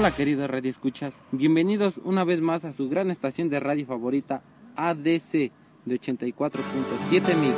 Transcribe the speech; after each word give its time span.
Hola 0.00 0.12
queridos 0.12 0.48
Radio 0.48 0.70
Escuchas, 0.70 1.12
bienvenidos 1.30 2.00
una 2.02 2.24
vez 2.24 2.40
más 2.40 2.64
a 2.64 2.72
su 2.72 2.88
gran 2.88 3.10
estación 3.10 3.50
de 3.50 3.60
radio 3.60 3.84
favorita 3.84 4.40
ADC 4.74 5.52
de 5.84 6.00
84.7 6.00 7.36
mil. 7.36 7.52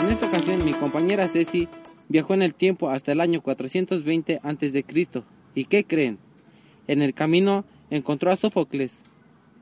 En 0.00 0.12
esta 0.12 0.26
ocasión 0.26 0.64
mi 0.64 0.72
compañera 0.72 1.28
Ceci 1.28 1.68
viajó 2.08 2.34
en 2.34 2.42
el 2.42 2.54
tiempo 2.54 2.90
hasta 2.90 3.12
el 3.12 3.20
año 3.20 3.40
420 3.40 4.40
a.C. 4.42 4.84
¿Y 5.54 5.66
qué 5.66 5.84
creen? 5.84 6.18
En 6.88 7.02
el 7.02 7.14
camino 7.14 7.64
encontró 7.90 8.32
a 8.32 8.36
Sófocles, 8.36 8.96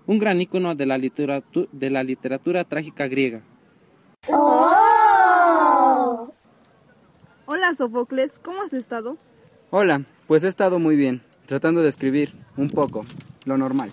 un 0.07 0.19
gran 0.19 0.41
ícono 0.41 0.75
de 0.75 0.87
la, 0.87 0.97
literatura, 0.97 1.69
de 1.73 1.91
la 1.91 2.05
literatura 2.05 2.65
trágica 2.65 3.07
griega. 3.07 3.43
Hola 7.73 7.79
Sófocles, 7.79 8.33
¿cómo 8.43 8.61
has 8.61 8.75
estado? 8.75 9.17
Hola, 9.71 10.05
pues 10.27 10.45
he 10.45 10.49
estado 10.49 10.79
muy 10.79 10.95
bien, 10.95 11.23
tratando 11.47 11.81
de 11.81 11.89
escribir 11.89 12.35
un 12.59 12.69
poco, 12.69 13.01
lo 13.47 13.57
normal. 13.57 13.91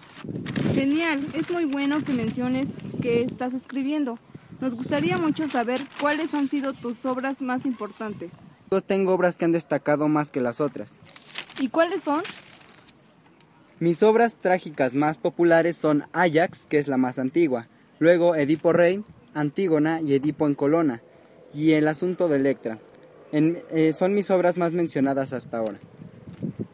Genial, 0.73 1.25
es 1.33 1.49
muy 1.49 1.63
bueno 1.63 2.03
que 2.03 2.11
menciones 2.11 2.67
que 3.01 3.21
estás 3.21 3.53
escribiendo. 3.53 4.19
Nos 4.59 4.75
gustaría 4.75 5.17
mucho 5.17 5.47
saber 5.47 5.79
cuáles 6.01 6.33
han 6.33 6.49
sido 6.49 6.73
tus 6.73 7.05
obras 7.05 7.39
más 7.39 7.65
importantes. 7.65 8.33
Yo 8.69 8.81
tengo 8.81 9.13
obras 9.13 9.37
que 9.37 9.45
han 9.45 9.53
destacado 9.53 10.09
más 10.09 10.29
que 10.29 10.41
las 10.41 10.59
otras. 10.59 10.99
¿Y 11.61 11.69
cuáles 11.69 12.03
son? 12.03 12.21
Mis 13.79 14.03
obras 14.03 14.35
trágicas 14.35 14.93
más 14.93 15.17
populares 15.17 15.77
son 15.77 16.03
Ajax, 16.11 16.65
que 16.65 16.79
es 16.79 16.89
la 16.89 16.97
más 16.97 17.17
antigua, 17.17 17.69
luego 17.99 18.35
Edipo 18.35 18.73
Rey, 18.73 19.05
Antígona 19.33 20.01
y 20.01 20.15
Edipo 20.15 20.47
en 20.47 20.55
Colona, 20.55 21.01
y 21.53 21.71
El 21.71 21.87
asunto 21.87 22.27
de 22.27 22.35
Electra. 22.35 22.77
En, 23.31 23.59
eh, 23.71 23.93
son 23.93 24.13
mis 24.13 24.31
obras 24.31 24.57
más 24.57 24.73
mencionadas 24.73 25.33
hasta 25.33 25.57
ahora. 25.57 25.79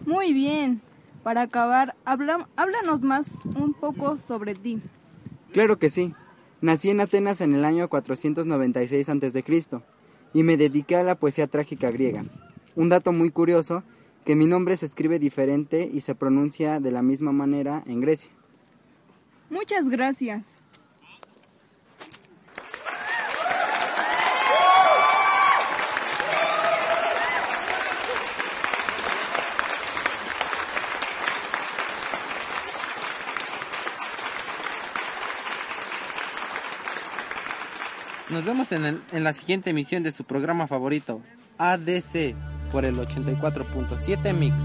Muy 0.06 0.34
bien. 0.34 0.82
Para 1.24 1.42
acabar, 1.42 1.96
habla, 2.06 2.48
háblanos 2.56 3.02
más 3.02 3.28
un 3.56 3.74
poco 3.74 4.18
sobre 4.18 4.54
ti. 4.54 4.80
Claro 5.52 5.80
que 5.80 5.90
sí. 5.90 6.14
Nací 6.62 6.90
en 6.90 7.02
Atenas 7.02 7.42
en 7.42 7.54
el 7.54 7.66
año 7.66 7.90
496 7.90 9.10
a.C. 9.10 9.44
y 10.34 10.44
me 10.44 10.58
dediqué 10.58 10.96
a 10.96 11.04
la 11.04 11.16
poesía 11.16 11.48
trágica 11.48 11.92
griega. 11.92 12.26
Un 12.76 12.90
dato 12.90 13.12
muy 13.12 13.32
curioso, 13.32 13.84
que 14.26 14.36
mi 14.36 14.48
nombre 14.48 14.76
se 14.78 14.86
escribe 14.86 15.20
diferente 15.20 15.90
y 15.92 16.02
se 16.02 16.16
pronuncia 16.16 16.80
de 16.80 16.92
la 16.92 17.02
misma 17.02 17.32
manera 17.32 17.84
en 17.86 18.02
Grecia. 18.02 18.32
Muchas 19.50 19.90
gracias. 19.90 20.55
Nos 38.30 38.44
vemos 38.44 38.72
en, 38.72 38.86
el- 38.86 39.02
en 39.12 39.24
la 39.24 39.34
siguiente 39.34 39.70
emisión 39.70 40.04
de 40.04 40.12
su 40.12 40.24
programa 40.24 40.68
favorito, 40.68 41.22
ADC, 41.58 42.36
por 42.72 42.84
el 42.86 42.96
84.7 42.98 44.34
Mix. 44.34 44.56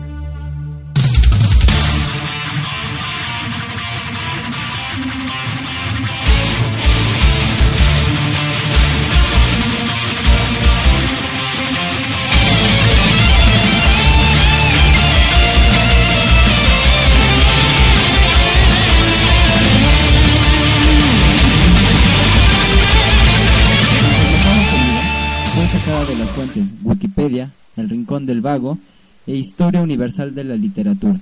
De 26.07 26.17
las 26.17 26.31
fuentes 26.31 26.65
Wikipedia, 26.83 27.51
El 27.77 27.91
Rincón 27.91 28.25
del 28.25 28.41
Vago 28.41 28.79
e 29.27 29.35
Historia 29.35 29.83
Universal 29.83 30.35
de 30.35 30.45
la 30.45 30.57
Literatura. 30.57 31.21